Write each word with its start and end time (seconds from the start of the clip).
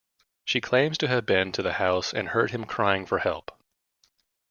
She 0.43 0.61
claims 0.61 0.97
to 0.97 1.07
have 1.09 1.27
been 1.27 1.51
to 1.51 1.61
the 1.61 1.73
house 1.73 2.11
and 2.11 2.29
heard 2.29 2.49
him 2.49 2.65
crying 2.65 3.05
for 3.05 3.19
help. 3.19 3.51